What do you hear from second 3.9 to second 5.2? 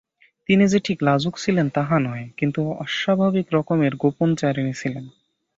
গোপনচারিণী ছিলেন।